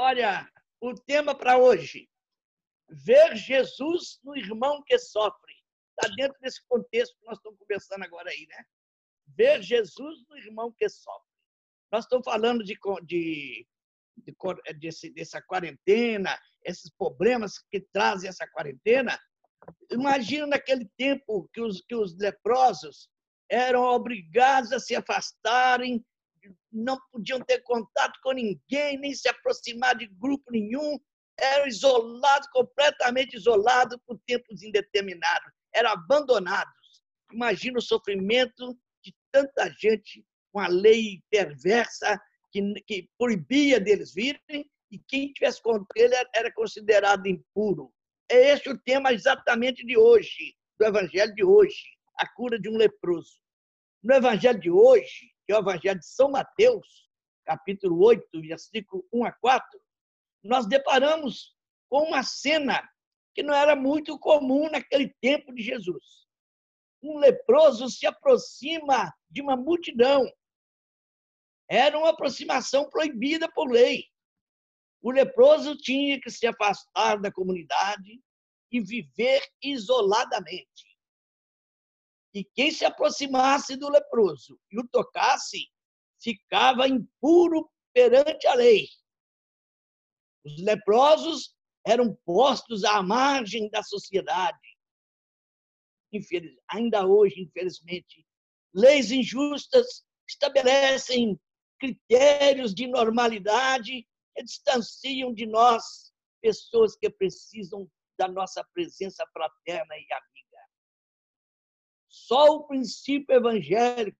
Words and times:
Olha, 0.00 0.48
o 0.80 0.94
tema 0.94 1.34
para 1.34 1.58
hoje: 1.58 2.08
ver 2.88 3.34
Jesus 3.34 4.20
no 4.22 4.36
irmão 4.36 4.80
que 4.86 4.96
sofre. 4.96 5.52
Está 5.90 6.14
dentro 6.14 6.38
desse 6.40 6.64
contexto 6.68 7.18
que 7.18 7.26
nós 7.26 7.36
estamos 7.36 7.58
conversando 7.58 8.04
agora 8.04 8.30
aí, 8.30 8.46
né? 8.48 8.64
Ver 9.26 9.60
Jesus 9.60 10.24
no 10.28 10.38
irmão 10.38 10.72
que 10.78 10.88
sofre. 10.88 11.28
Nós 11.90 12.04
estamos 12.04 12.24
falando 12.24 12.62
de, 12.62 12.78
de, 13.02 13.66
de 14.18 14.36
desse, 14.78 15.10
dessa 15.10 15.42
quarentena, 15.42 16.38
esses 16.62 16.92
problemas 16.96 17.58
que 17.68 17.80
trazem 17.92 18.28
essa 18.28 18.46
quarentena. 18.46 19.18
Imagina 19.90 20.46
naquele 20.46 20.88
tempo 20.96 21.50
que 21.52 21.60
os, 21.60 21.82
que 21.82 21.96
os 21.96 22.16
leprosos 22.16 23.10
eram 23.50 23.82
obrigados 23.82 24.70
a 24.70 24.78
se 24.78 24.94
afastarem 24.94 26.06
não 26.72 26.98
podiam 27.12 27.40
ter 27.40 27.60
contato 27.62 28.18
com 28.22 28.32
ninguém, 28.32 28.98
nem 28.98 29.14
se 29.14 29.28
aproximar 29.28 29.96
de 29.96 30.06
grupo 30.06 30.50
nenhum, 30.50 30.98
eram 31.38 31.66
isolados, 31.66 32.48
completamente 32.52 33.36
isolados 33.36 33.98
por 34.06 34.18
tempos 34.26 34.62
indeterminados, 34.62 35.52
eram 35.74 35.90
abandonados. 35.90 37.02
Imagina 37.32 37.78
o 37.78 37.82
sofrimento 37.82 38.76
de 39.02 39.14
tanta 39.30 39.70
gente 39.78 40.24
com 40.52 40.60
a 40.60 40.68
lei 40.68 41.22
perversa 41.30 42.20
que, 42.50 42.60
que 42.86 43.08
proibia 43.18 43.78
deles 43.78 44.12
virem 44.12 44.68
e 44.90 44.98
quem 45.06 45.32
tivesse 45.32 45.62
com 45.62 45.84
ele 45.94 46.14
era 46.34 46.52
considerado 46.52 47.26
impuro. 47.26 47.92
É 48.30 48.52
esse 48.52 48.68
o 48.68 48.78
tema 48.78 49.12
exatamente 49.12 49.84
de 49.86 49.96
hoje, 49.96 50.54
do 50.78 50.86
evangelho 50.86 51.34
de 51.34 51.44
hoje, 51.44 51.84
a 52.16 52.26
cura 52.34 52.58
de 52.58 52.68
um 52.68 52.76
leproso. 52.76 53.38
No 54.02 54.14
evangelho 54.14 54.58
de 54.58 54.70
hoje, 54.70 55.32
que 55.48 55.52
é 55.54 55.56
o 55.56 55.60
Evangelho 55.60 55.98
de 55.98 56.06
São 56.06 56.30
Mateus, 56.30 57.08
capítulo 57.46 58.04
8, 58.04 58.22
versículo 58.42 59.08
1 59.10 59.24
a 59.24 59.32
4, 59.32 59.80
nós 60.44 60.68
deparamos 60.68 61.56
com 61.88 62.02
uma 62.02 62.22
cena 62.22 62.86
que 63.34 63.42
não 63.42 63.54
era 63.54 63.74
muito 63.74 64.18
comum 64.18 64.70
naquele 64.70 65.08
tempo 65.22 65.54
de 65.54 65.62
Jesus. 65.62 66.26
Um 67.02 67.16
leproso 67.16 67.88
se 67.88 68.06
aproxima 68.06 69.10
de 69.30 69.40
uma 69.40 69.56
multidão. 69.56 70.30
Era 71.66 71.98
uma 71.98 72.10
aproximação 72.10 72.90
proibida 72.90 73.50
por 73.50 73.70
lei. 73.70 74.04
O 75.00 75.10
leproso 75.10 75.78
tinha 75.78 76.20
que 76.20 76.30
se 76.30 76.46
afastar 76.46 77.18
da 77.22 77.32
comunidade 77.32 78.20
e 78.70 78.82
viver 78.82 79.40
isoladamente. 79.62 80.87
E 82.34 82.44
quem 82.44 82.70
se 82.70 82.84
aproximasse 82.84 83.76
do 83.76 83.88
leproso 83.88 84.58
e 84.70 84.78
o 84.78 84.86
tocasse, 84.88 85.66
ficava 86.20 86.86
impuro 86.86 87.70
perante 87.92 88.46
a 88.46 88.54
lei. 88.54 88.86
Os 90.44 90.60
leprosos 90.62 91.56
eram 91.86 92.14
postos 92.24 92.84
à 92.84 93.02
margem 93.02 93.68
da 93.70 93.82
sociedade. 93.82 94.58
Infeliz... 96.12 96.56
Ainda 96.68 97.06
hoje, 97.06 97.40
infelizmente, 97.40 98.26
leis 98.74 99.10
injustas 99.10 100.04
estabelecem 100.28 101.40
critérios 101.78 102.74
de 102.74 102.86
normalidade 102.86 104.06
que 104.36 104.44
distanciam 104.44 105.32
de 105.32 105.46
nós 105.46 106.12
pessoas 106.42 106.96
que 106.96 107.08
precisam 107.10 107.90
da 108.18 108.28
nossa 108.28 108.64
presença 108.74 109.24
fraterna 109.32 109.94
e 109.96 110.06
amiga. 110.12 110.37
Só 112.28 112.44
o 112.56 112.66
princípio 112.66 113.34
evangélico 113.34 114.18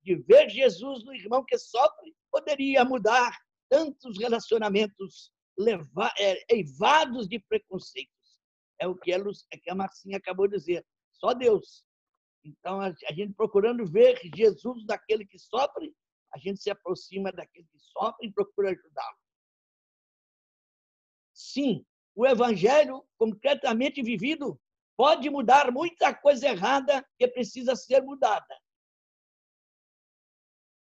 de 0.00 0.14
ver 0.14 0.48
Jesus 0.48 1.04
no 1.04 1.12
irmão 1.12 1.44
que 1.44 1.58
sofre 1.58 2.14
poderia 2.30 2.84
mudar 2.84 3.36
tantos 3.68 4.16
relacionamentos 4.16 5.32
é, 6.20 6.54
eivados 6.54 7.28
de 7.28 7.40
preconceitos. 7.40 8.14
É 8.80 8.86
o 8.86 8.94
que 8.94 9.12
a 9.12 9.74
Marcinha 9.74 10.18
acabou 10.18 10.46
de 10.46 10.56
dizer. 10.56 10.86
Só 11.10 11.34
Deus. 11.34 11.84
Então, 12.44 12.80
a 12.80 12.92
gente 13.12 13.34
procurando 13.34 13.84
ver 13.84 14.20
Jesus 14.32 14.86
daquele 14.86 15.26
que 15.26 15.38
sofre, 15.38 15.92
a 16.32 16.38
gente 16.38 16.62
se 16.62 16.70
aproxima 16.70 17.32
daquele 17.32 17.66
que 17.66 17.78
sofre 17.80 18.28
e 18.28 18.32
procura 18.32 18.70
ajudá-lo. 18.70 19.18
Sim, 21.34 21.84
o 22.14 22.24
evangelho 22.24 23.04
concretamente 23.18 24.00
vivido 24.00 24.60
pode 25.00 25.30
mudar 25.30 25.72
muita 25.72 26.14
coisa 26.14 26.46
errada 26.46 27.02
que 27.18 27.26
precisa 27.26 27.74
ser 27.74 28.02
mudada. 28.02 28.54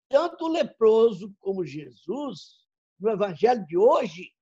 Tanto 0.09 0.47
o 0.47 0.49
leproso 0.49 1.37
como 1.39 1.67
Jesus, 1.67 2.67
no 2.99 3.11
evangelho 3.11 3.63
de 3.67 3.77
hoje, 3.77 4.33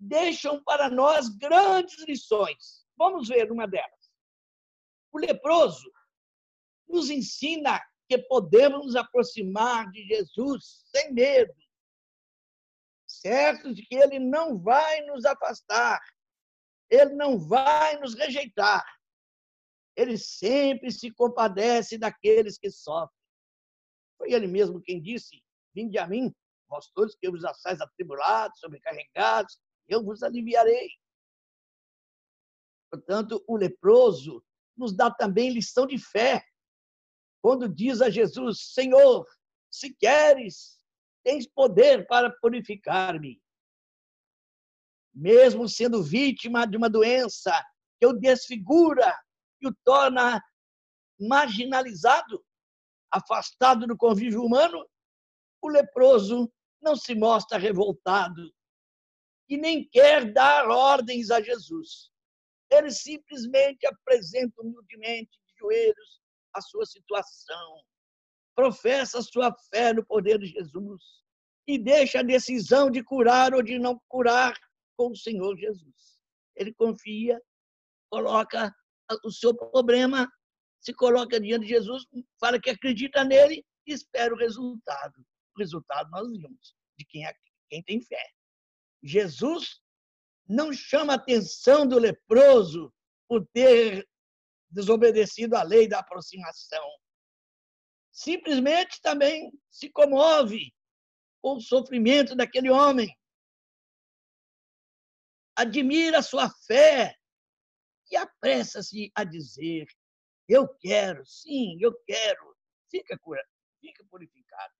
deixam 0.00 0.60
para 0.64 0.90
nós 0.90 1.28
grandes 1.28 2.04
lições. 2.08 2.84
Vamos 2.96 3.28
ver 3.28 3.52
uma 3.52 3.68
delas. 3.68 4.12
O 5.12 5.18
leproso 5.20 5.88
nos 6.88 7.08
ensina 7.08 7.80
que 8.08 8.18
podemos 8.18 8.84
nos 8.84 8.96
aproximar 8.96 9.88
de 9.92 10.02
Jesus 10.08 10.82
sem 10.86 11.14
medo, 11.14 11.54
certos 13.06 13.76
de 13.76 13.86
que 13.86 13.94
ele 13.94 14.18
não 14.18 14.58
vai 14.58 15.02
nos 15.02 15.24
afastar, 15.24 16.00
ele 16.90 17.14
não 17.14 17.38
vai 17.38 17.98
nos 17.98 18.14
rejeitar. 18.14 18.84
Ele 19.96 20.16
sempre 20.16 20.90
se 20.90 21.10
compadece 21.10 21.98
daqueles 21.98 22.56
que 22.56 22.70
sofrem. 22.70 23.18
Foi 24.16 24.32
ele 24.32 24.46
mesmo 24.46 24.80
quem 24.80 25.00
disse: 25.00 25.42
Vinde 25.74 25.98
a 25.98 26.06
mim, 26.06 26.32
vós 26.68 26.88
todos 26.94 27.16
que 27.16 27.30
vos 27.30 27.44
assais 27.44 27.80
atribulados, 27.80 28.60
sobrecarregados, 28.60 29.58
eu 29.88 30.04
vos 30.04 30.22
aliviarei. 30.22 30.90
Portanto, 32.90 33.42
o 33.46 33.56
leproso 33.56 34.42
nos 34.76 34.94
dá 34.94 35.10
também 35.10 35.50
lição 35.50 35.86
de 35.86 35.98
fé. 35.98 36.44
Quando 37.42 37.68
diz 37.68 38.00
a 38.00 38.08
Jesus: 38.08 38.72
Senhor, 38.72 39.26
se 39.70 39.94
queres, 39.94 40.78
tens 41.24 41.46
poder 41.46 42.06
para 42.06 42.30
purificar-me 42.40 43.40
mesmo 45.14 45.68
sendo 45.68 46.02
vítima 46.02 46.66
de 46.66 46.76
uma 46.76 46.88
doença 46.88 47.52
que 47.98 48.06
o 48.06 48.12
desfigura 48.12 49.14
e 49.60 49.68
o 49.68 49.74
torna 49.84 50.42
marginalizado, 51.20 52.44
afastado 53.12 53.86
do 53.86 53.96
convívio 53.96 54.42
humano, 54.42 54.86
o 55.60 55.68
leproso 55.68 56.50
não 56.80 56.94
se 56.94 57.14
mostra 57.14 57.58
revoltado 57.58 58.52
e 59.48 59.56
nem 59.56 59.88
quer 59.88 60.32
dar 60.32 60.68
ordens 60.68 61.30
a 61.30 61.40
Jesus. 61.40 62.10
Ele 62.70 62.90
simplesmente 62.90 63.86
apresenta 63.86 64.60
humildemente 64.60 65.30
de 65.30 65.58
joelhos 65.58 66.20
a 66.54 66.60
sua 66.60 66.84
situação, 66.84 67.82
professa 68.54 69.22
sua 69.22 69.54
fé 69.70 69.92
no 69.92 70.04
poder 70.04 70.38
de 70.38 70.46
Jesus 70.46 71.02
e 71.66 71.78
deixa 71.78 72.20
a 72.20 72.22
decisão 72.22 72.90
de 72.90 73.02
curar 73.02 73.54
ou 73.54 73.62
de 73.62 73.78
não 73.78 74.00
curar 74.08 74.54
com 74.98 75.12
o 75.12 75.16
Senhor 75.16 75.56
Jesus. 75.56 76.18
Ele 76.56 76.74
confia, 76.74 77.40
coloca 78.10 78.74
o 79.24 79.30
seu 79.30 79.54
problema, 79.54 80.28
se 80.80 80.92
coloca 80.92 81.40
diante 81.40 81.62
de 81.62 81.68
Jesus, 81.68 82.04
fala 82.40 82.60
que 82.60 82.68
acredita 82.68 83.24
nele 83.24 83.64
e 83.86 83.92
espera 83.92 84.34
o 84.34 84.36
resultado. 84.36 85.14
O 85.56 85.60
resultado 85.60 86.10
nós 86.10 86.28
vimos, 86.28 86.74
de 86.98 87.04
quem, 87.06 87.24
é, 87.24 87.32
quem 87.70 87.82
tem 87.84 88.02
fé. 88.02 88.22
Jesus 89.02 89.80
não 90.48 90.72
chama 90.72 91.12
a 91.12 91.16
atenção 91.16 91.86
do 91.86 91.98
leproso 91.98 92.92
por 93.28 93.46
ter 93.52 94.06
desobedecido 94.68 95.56
à 95.56 95.62
lei 95.62 95.88
da 95.88 96.00
aproximação. 96.00 96.84
Simplesmente 98.10 99.00
também 99.00 99.52
se 99.70 99.88
comove 99.90 100.74
com 101.40 101.56
o 101.56 101.60
sofrimento 101.60 102.34
daquele 102.34 102.68
homem 102.68 103.16
admira 105.58 106.22
sua 106.22 106.48
fé 106.66 107.16
e 108.10 108.16
apressa-se 108.16 109.10
a 109.14 109.24
dizer: 109.24 109.86
Eu 110.48 110.68
quero, 110.68 111.26
sim, 111.26 111.76
eu 111.80 111.92
quero. 112.06 112.56
Fica 112.88 113.18
curado, 113.18 113.48
fica 113.80 114.04
purificado. 114.08 114.72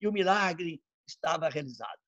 E 0.00 0.08
o 0.08 0.12
milagre 0.12 0.82
estava 1.06 1.48
realizado. 1.48 2.00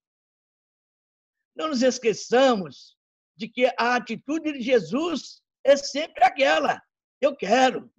Não 1.55 1.69
nos 1.69 1.83
esqueçamos 1.83 2.99
de 3.37 3.49
que 3.49 3.67
a 3.79 3.95
atitude 3.97 4.53
de 4.53 4.61
Jesus 4.61 5.41
é 5.65 5.77
sempre 5.77 6.25
aquela: 6.25 6.83
eu 7.21 7.37
quero. 7.37 7.93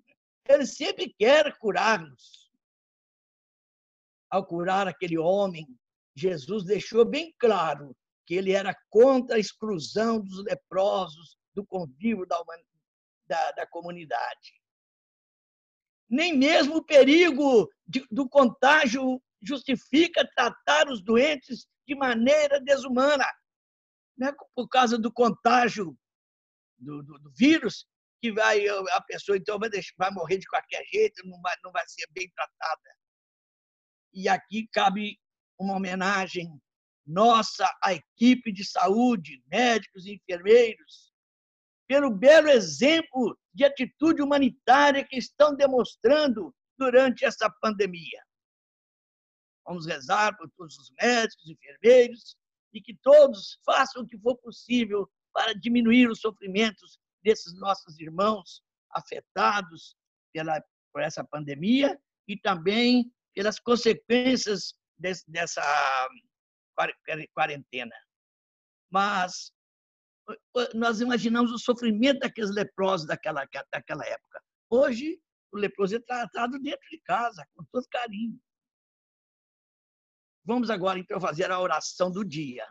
Ele 0.49 0.65
sempre 0.65 1.13
quer 1.17 1.57
curar-nos. 1.57 2.51
Ao 4.29 4.45
curar 4.45 4.89
aquele 4.89 5.17
homem, 5.17 5.65
Jesus 6.15 6.65
deixou 6.65 7.05
bem 7.05 7.33
claro 7.39 7.95
que 8.25 8.35
ele 8.35 8.51
era 8.51 8.75
contra 8.89 9.35
a 9.35 9.39
exclusão 9.39 10.19
dos 10.21 10.43
leprosos 10.43 11.37
do 11.53 11.65
convívio 11.65 12.25
da, 12.25 12.41
da, 13.27 13.51
da 13.51 13.67
comunidade. 13.67 14.61
Nem 16.09 16.37
mesmo 16.37 16.77
o 16.77 16.85
perigo 16.85 17.69
de, 17.85 18.05
do 18.11 18.27
contágio 18.27 19.21
justifica 19.41 20.29
tratar 20.35 20.89
os 20.89 21.03
doentes 21.03 21.67
de 21.87 21.95
maneira 21.95 22.59
desumana. 22.61 23.25
Não 24.17 24.27
é 24.29 24.35
por 24.55 24.67
causa 24.69 24.97
do 24.97 25.11
contágio 25.11 25.97
do, 26.77 27.03
do, 27.03 27.19
do 27.19 27.31
vírus 27.31 27.85
que 28.21 28.31
vai 28.31 28.65
a 28.69 29.01
pessoa 29.01 29.37
então 29.37 29.59
vai, 29.59 29.69
deixar, 29.69 29.93
vai 29.97 30.09
morrer 30.11 30.37
de 30.37 30.47
qualquer 30.47 30.81
jeito, 30.85 31.27
não 31.27 31.41
vai, 31.41 31.53
não 31.61 31.71
vai 31.71 31.83
ser 31.87 32.07
bem 32.11 32.31
tratada. 32.33 32.97
E 34.13 34.29
aqui 34.29 34.67
cabe 34.71 35.19
uma 35.59 35.75
homenagem 35.75 36.47
nossa 37.05 37.69
à 37.83 37.93
equipe 37.93 38.51
de 38.51 38.65
saúde, 38.65 39.43
médicos 39.47 40.05
e 40.05 40.15
enfermeiros, 40.15 41.13
pelo 41.87 42.09
belo 42.09 42.49
exemplo 42.49 43.37
de 43.53 43.65
atitude 43.65 44.21
humanitária 44.21 45.05
que 45.05 45.17
estão 45.17 45.55
demonstrando 45.55 46.53
durante 46.77 47.25
essa 47.25 47.49
pandemia. 47.61 48.23
Vamos 49.65 49.85
rezar 49.85 50.35
por 50.37 50.49
todos 50.57 50.77
os 50.77 50.91
médicos, 51.01 51.49
enfermeiros 51.49 52.35
e 52.73 52.81
que 52.81 52.95
todos 53.01 53.59
façam 53.65 54.03
o 54.03 54.07
que 54.07 54.17
for 54.19 54.35
possível 54.37 55.09
para 55.33 55.53
diminuir 55.53 56.09
os 56.09 56.19
sofrimentos 56.19 56.99
desses 57.23 57.53
nossos 57.53 57.99
irmãos 57.99 58.61
afetados 58.91 59.95
pela, 60.33 60.61
por 60.91 61.01
essa 61.01 61.23
pandemia 61.23 61.99
e 62.27 62.37
também 62.37 63.11
pelas 63.33 63.59
consequências 63.59 64.73
desse, 64.97 65.29
dessa 65.29 65.61
quarentena. 67.33 67.95
Mas 68.91 69.51
nós 70.73 71.01
imaginamos 71.01 71.51
o 71.51 71.57
sofrimento 71.57 72.19
daqueles 72.19 72.51
leprosos 72.51 73.07
daquela, 73.07 73.47
daquela 73.71 74.05
época. 74.05 74.41
Hoje, 74.69 75.21
o 75.51 75.57
leproso 75.57 75.95
é 75.95 75.99
tratado 75.99 76.59
dentro 76.59 76.87
de 76.89 76.99
casa, 77.01 77.45
com 77.55 77.63
todo 77.71 77.87
carinho. 77.89 78.39
Vamos 80.45 80.69
agora, 80.69 80.99
então, 80.99 81.19
fazer 81.19 81.51
a 81.51 81.59
oração 81.59 82.11
do 82.11 82.23
dia. 82.23 82.67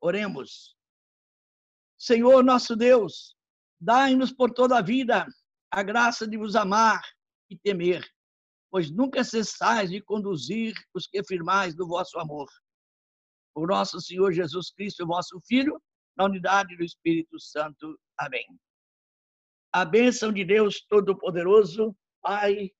Oremos. 0.00 0.76
Senhor 1.98 2.42
nosso 2.42 2.76
Deus, 2.76 3.36
dai-nos 3.80 4.32
por 4.32 4.52
toda 4.52 4.78
a 4.78 4.82
vida 4.82 5.26
a 5.70 5.82
graça 5.82 6.26
de 6.26 6.36
vos 6.36 6.54
amar 6.54 7.00
e 7.48 7.56
temer, 7.56 8.04
pois 8.70 8.90
nunca 8.90 9.24
cessais 9.24 9.90
de 9.90 10.00
conduzir 10.02 10.74
os 10.92 11.06
que 11.06 11.22
firmais 11.24 11.74
do 11.74 11.86
vosso 11.86 12.18
amor. 12.18 12.48
Por 13.54 13.68
nosso 13.68 14.00
Senhor 14.00 14.32
Jesus 14.32 14.70
Cristo, 14.70 15.06
vosso 15.06 15.40
Filho, 15.46 15.80
na 16.16 16.24
unidade 16.24 16.76
do 16.76 16.84
Espírito 16.84 17.38
Santo. 17.38 17.98
Amém. 18.18 18.46
A 19.72 19.84
bênção 19.84 20.32
de 20.32 20.44
Deus 20.44 20.84
Todo-Poderoso, 20.88 21.96
Pai, 22.20 22.70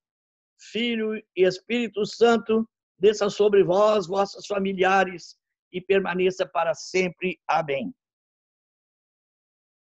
Filho 0.59 1.17
e 1.17 1.45
Espírito 1.45 2.05
Santo, 2.07 2.69
desça 2.99 3.29
sobre 3.31 3.65
vós, 3.65 4.07
vossos 4.07 4.47
familiares, 4.47 5.37
e 5.73 5.81
permaneça 5.81 6.47
para 6.47 6.75
sempre. 6.75 7.41
Amém. 7.49 7.95